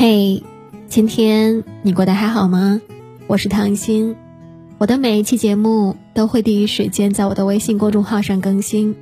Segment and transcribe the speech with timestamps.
[0.00, 0.44] 嘿，
[0.86, 2.80] 今天你过得还好吗？
[3.26, 4.14] 我是唐心，
[4.78, 8.94] 我的每一期节目都会第一时间在我的微信公众号上更新。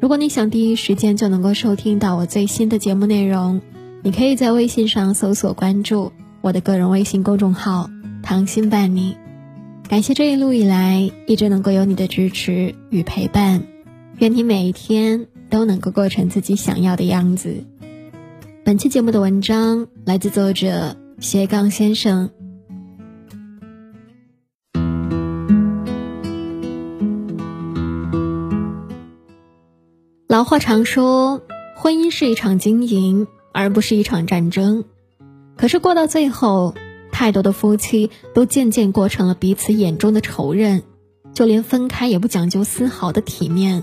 [0.00, 3.60] 如果你想第一时间就能够收听到我最新的节目内容，
[4.02, 6.10] 你可以在微信上搜索关注
[6.40, 7.88] 我的个人微信公众号
[8.20, 9.16] “唐心伴你”。
[9.88, 13.62] 感谢这一路以来一直能够有你的支持与陪伴，
[14.18, 17.62] 愿你每一天都能够过成自己想要的样子。
[18.64, 22.30] 本期节目的文章来自作者斜杠先生。
[30.28, 31.42] 老话常说，
[31.76, 34.84] 婚姻是一场经营，而不是一场战争。
[35.56, 36.76] 可是过到最后，
[37.10, 40.84] 太多的夫妻都渐渐过成了彼此眼中的仇人，
[41.34, 43.82] 就连分开也不讲究丝毫的体面。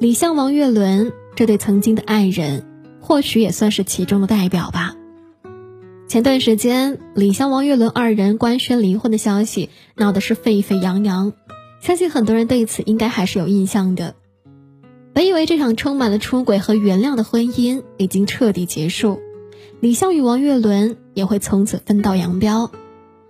[0.00, 2.66] 李湘、王岳伦这对曾经的爱人。
[3.06, 4.96] 或许也算是其中的代表吧。
[6.08, 11.32] 前段时间，李湘、王岳伦二人官宣离婚的消息闹得是沸沸扬扬，
[11.80, 14.16] 相信很多人对此应该还是有印象的。
[15.12, 19.20] 本以为这场充满了出轨和原谅的婚姻已经彻底结束，
[19.78, 22.72] 李湘与王岳伦也会从此分道扬镳，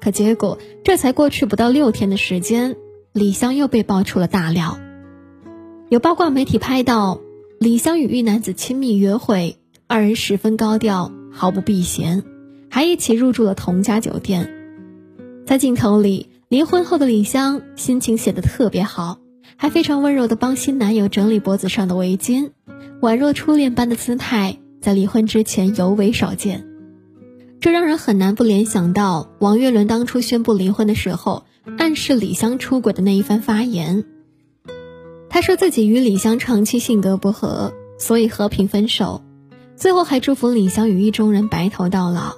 [0.00, 2.77] 可结果这才过去不到六天的时间，
[3.12, 4.78] 李湘又被爆出了大料。
[5.91, 7.20] 有八卦媒体拍到，
[7.60, 9.58] 李湘与一男子亲密约会。
[9.88, 12.24] 二人十分高调，毫不避嫌，
[12.68, 14.50] 还一起入住了同家酒店。
[15.46, 19.20] 在镜头里，离婚后的李湘心情写得特别好，
[19.56, 22.50] 还非常温柔地帮新男友整理脖子上的围巾，
[23.00, 26.66] 宛若初恋般的姿态，在离婚之前尤为少见。
[27.60, 31.44] 这让人很难不联想到王岳伦当初宣布离婚的时候，
[31.78, 34.04] 暗示李湘出轨的那一番发言。
[35.28, 39.22] 他说自己与李湘长期性格不合，所以和平分手。
[39.77, 42.32] 最后还祝福李湘与意中人白头到老，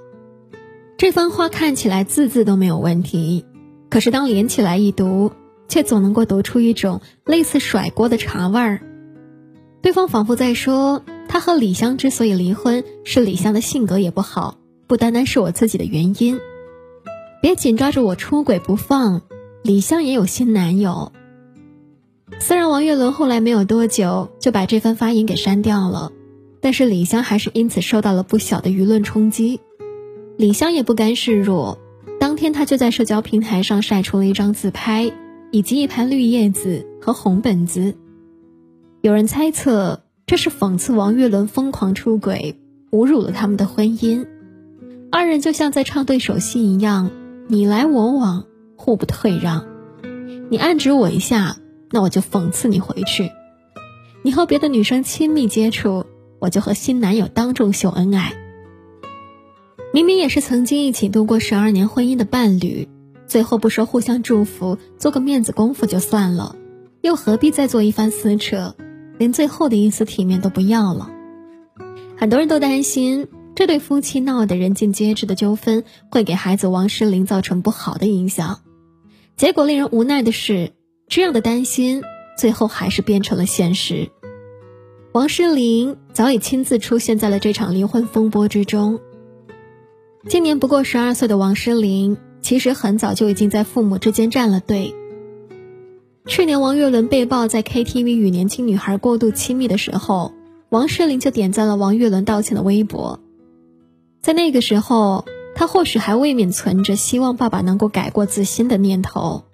[0.97, 3.47] 这番话看起来字字都没有问题，
[3.89, 5.31] 可是当连起来一读，
[5.69, 8.81] 却总能够读出一种类似甩锅的茶味儿。
[9.81, 16.41] 对方仿佛在说，他和李湘之所以离婚，是李湘的性格也不好，不单单是我自己的原因。
[17.41, 19.23] 别紧抓着我出轨不放，
[19.63, 21.13] 李湘也有新男友。
[22.41, 26.11] 虽然王岳伦后来没有多久就把这番发言给删掉了。
[26.61, 29.61] 但是李湘还是因此受到了不小的舆论冲击，
[30.37, 31.79] 李湘也不甘示弱，
[32.19, 35.13] 当天她就在社交平台上晒出了一张自拍，
[35.53, 37.95] 以及一盘绿叶子和红本子。
[39.01, 42.57] 有人猜测这是讽刺王岳伦疯狂出轨，
[42.91, 44.27] 侮辱了他们的婚姻，
[45.13, 47.11] 二人就像在唱对手戏一样，
[47.47, 48.45] 你来我往，
[48.77, 49.65] 互不退让。
[50.51, 51.57] 你暗指我一下，
[51.93, 53.31] 那我就讽刺你回去。
[54.23, 56.05] 你和别的女生亲密接触。
[56.39, 58.35] 我就和新男友当众秀恩爱。
[59.93, 62.89] 明明也是曾经一起度过十二年婚姻的伴侣，
[63.27, 66.57] 最后不说互相祝福，做个面子功夫就算了，
[67.01, 68.77] 又何必再做一番撕扯，
[69.19, 71.11] 连最后的一丝体面都不要了？
[72.17, 78.61] 很多人都担心这对夫妻闹得人尽皆知的纠纷会给孩子王诗龄造成不好的影响，
[79.37, 80.73] 结果令人无奈的是，
[81.09, 82.03] 这样的担心
[82.37, 84.11] 最后还是变成了现实。
[85.13, 89.01] 王诗龄早已亲自出现在了这场离婚风波之中。
[90.29, 94.95] 今年不过十二岁的王诗龄，其实很早就已经在父母之间站了队。
[96.27, 100.33] 去年王岳伦被曝在 KTV 与年轻女孩过度亲密的时候，
[100.69, 103.19] 王诗龄就点赞了王岳伦道歉的微博。
[104.21, 109.45] 在那个时候，他或许还未免存着希望爸爸能够改过自新的念头，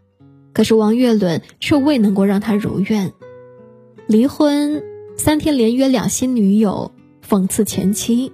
[0.53, 3.12] 可是王岳伦却未能够让他如愿，
[4.09, 4.82] 离婚。
[5.17, 6.91] 三天连约两新女友，
[7.27, 8.33] 讽刺前妻，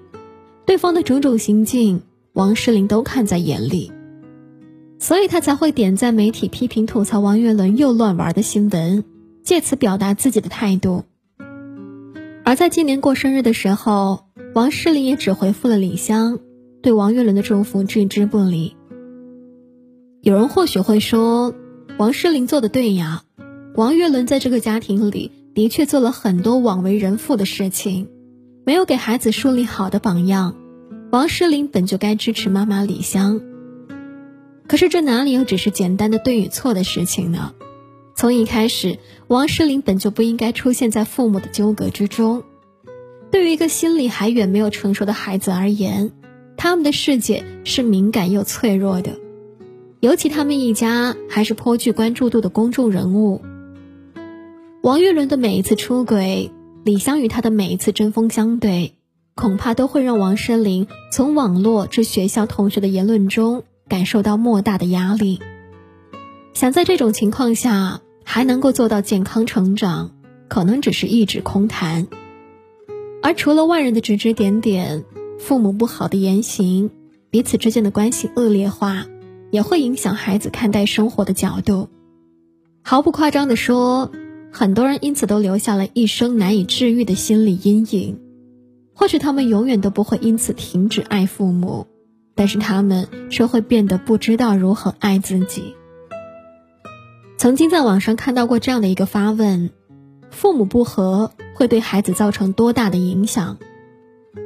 [0.66, 2.02] 对方的种种行径，
[2.32, 3.92] 王诗龄都看在眼里，
[4.98, 9.04] 所以他才会点赞媒体批评吐槽王岳伦又乱玩的新闻，
[9.42, 11.04] 借此表达自己的态度。
[12.44, 14.24] 而在今年过生日的时候，
[14.54, 16.40] 王诗龄也只回复了李湘，
[16.82, 18.74] 对王岳伦的祝福置之不理。
[20.22, 21.54] 有人或许会说，
[21.98, 23.22] 王诗龄做的对呀，
[23.76, 25.30] 王岳伦在这个家庭里。
[25.54, 28.08] 的确做了很多枉为人父的事情，
[28.64, 30.54] 没有给孩子树立好的榜样。
[31.10, 33.40] 王诗龄本就该支持妈妈李湘，
[34.68, 37.52] 可是这哪里又只是简单的对与错的事情呢？
[38.14, 42.44] 从一开始，王诗龄本就不应该出现在父母的纠葛之中。
[43.32, 46.12] 对于一个心理还远没有成熟的孩子而言，
[46.56, 49.18] 他们的世界是敏感又脆弱的，
[49.98, 53.42] 尤其他们一家还是颇具关注度的公众人物。
[54.82, 56.50] 王岳伦的每一次出轨，
[56.84, 58.94] 李湘与他的每一次针锋相对，
[59.34, 65.38] 恐怕都会让王诗龄从网络至学校同学的言论中感受到莫大的压力。
[66.54, 70.12] 想在这种情况下还能够做到健康成长，
[70.48, 72.08] 可能只是一纸空谈。
[73.22, 75.04] 而除了外人的指指点点，
[75.38, 76.90] 父母不好的言行，
[77.28, 79.04] 彼此之间的关系恶劣化，
[79.50, 81.90] 也会影响孩子看待生活的角度。
[82.82, 84.10] 毫不夸张地说，
[84.52, 88.18] 很多人因此都留下了一生难以治愈的心理阴影。
[88.94, 91.86] 或许他们永远都不会因此停止爱父母，
[92.34, 95.74] 但是他们却会变得不知道如何爱自己。
[97.38, 99.70] 曾经在网上看到过这样的一个发问：
[100.30, 103.56] 父母不和会对孩子造成多大的影响？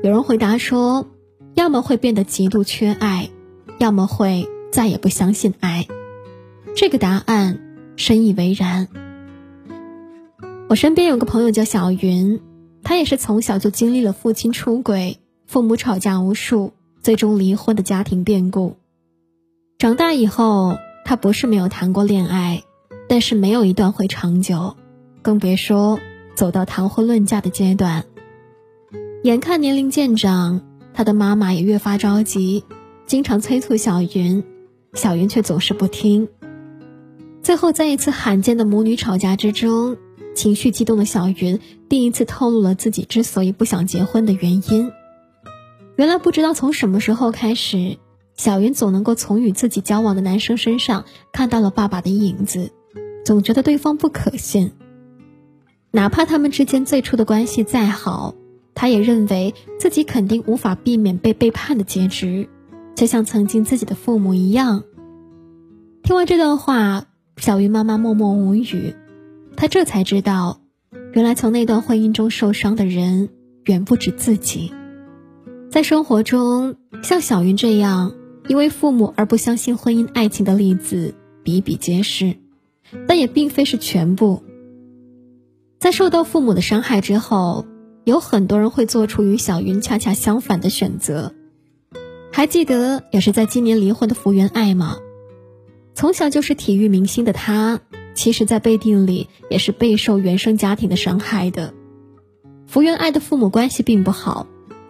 [0.04, 1.08] 有人回答说，
[1.54, 3.30] 要么会变得极度缺爱，
[3.78, 5.88] 要么会再也不相信爱。
[6.76, 7.58] 这个答案
[7.96, 8.86] 深以为然。
[10.68, 12.40] 我身边有个朋友叫小云，
[12.82, 18.76] 她也是从小就经历了父亲出轨、父母吵架无数，最终离婚的家庭变故。
[19.78, 22.62] 长大以后，她不是没有谈过恋爱。
[23.06, 24.76] 但是没有一段会长久，
[25.20, 26.00] 更别说
[26.34, 28.02] 走到谈婚论嫁的阶段。
[29.22, 30.62] 眼看年龄渐长，
[30.94, 32.64] 他的妈妈也越发着急，
[33.06, 34.42] 经常催促小云，
[34.94, 36.28] 小云却总是不听。
[37.42, 39.98] 最后，在一次罕见的母女吵架之中，
[40.34, 44.90] 情绪激动的小云第一次透露了自己之所以不想结婚的原因。
[45.96, 47.98] 原来，不知道从什么时候开始，
[48.36, 52.72] 小云总能够从与自己交往的男生身上看到了爸爸的影子。
[53.24, 54.72] 总觉得对方不可信，
[55.90, 58.34] 哪怕他们之间最初的关系再好，
[58.74, 62.50] 他也认为自己肯定无法避免被背叛的结局，
[62.94, 64.82] 就像曾经自己的父母一样。
[66.02, 67.06] 听完这段话，
[67.38, 68.94] 小云妈妈默默无语，
[69.64, 70.60] 他这才知道，
[71.14, 73.30] 原来从那段婚姻中受伤的人
[73.64, 74.70] 远不止自己。
[75.70, 78.14] 在生活中，像小云这样
[78.46, 82.36] 因为父母而不相信婚姻爱情的例子比比皆是。
[83.08, 84.42] 但也并非是全部。
[85.78, 87.64] 在受到父母的伤害之后，
[88.04, 91.34] 有很多人会做出与小云恰恰相反的选择。
[92.30, 94.98] 还记得也是在今年离婚的福原爱吗？
[95.94, 97.80] 从小就是体育明星的她，
[98.14, 101.74] 其实，在背地里也是备受原生家庭的伤害的。
[102.66, 104.46] 福原爱的父母关系并不好，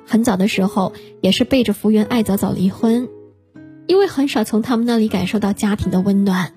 [0.06, 3.08] 很早的时候也是背着福原爱早早离婚，
[3.86, 6.52] 因为很少从他们那里感受到家庭的温暖。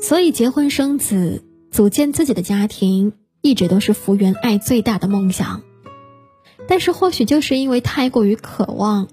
[0.00, 5.62] 所以，结婚生子、组建自己的家庭，一直都是福原爱最大的梦想。
[6.66, 9.08] 但是，或许就是因为太过于渴望，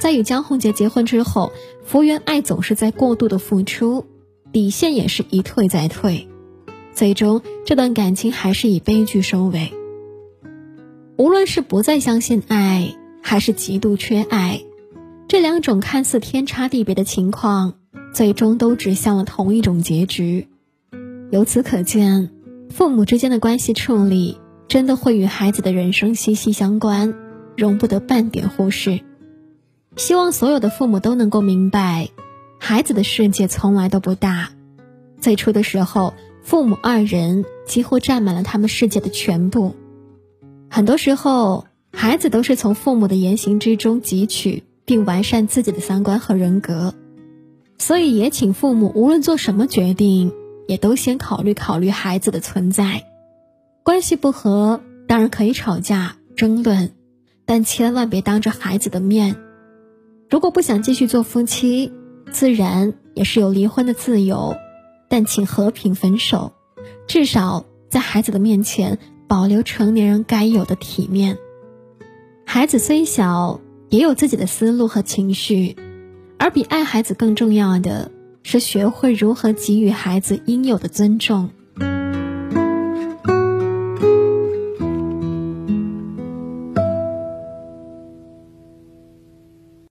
[0.00, 1.52] 在与江宏杰结婚之后，
[1.84, 4.06] 福原爱总是在过度的付出，
[4.54, 6.28] 底线也是一退再退，
[6.94, 9.72] 最终这段感情还是以悲剧收尾。
[11.16, 14.62] 无论是不再相信爱，还是极度缺爱，
[15.26, 17.74] 这两种看似天差地别的情况。
[18.12, 20.46] 最终都指向了同一种结局。
[21.32, 22.30] 由此可见，
[22.70, 27.12] 父母之间的关系处理真的会与孩子的人生息息相关，
[27.56, 29.00] 容不得半点忽视。
[29.96, 32.10] 希望所有的父母都能够明白，
[32.58, 34.50] 孩子的世界从来都不大。
[35.20, 39.74] 最初的时候，父母二人几乎占满了他们世界的全部。
[40.70, 46.94] 很多时候，孩子都是从父母的言行之中汲取并完善自己的三观和人格。
[47.78, 50.32] 所以也请父母无论做什么决定，
[50.66, 53.04] 也都先考虑考虑孩子的存在。
[53.82, 56.92] 关系不和当然可以吵架争论，
[57.44, 59.36] 但千万别当着孩子的面。
[60.30, 61.92] 如果不想继续做夫妻，
[62.32, 64.56] 自然也是有离婚的自由，
[65.08, 66.52] 但请和平分手，
[67.06, 71.38] 至少在孩子的面前保留成年人该有的体面。
[72.44, 75.76] 孩子虽小，也有自己的思路和情绪。
[76.36, 78.10] 而比爱孩子更重要的
[78.42, 81.50] 是，学会如何给予孩子应有的尊重。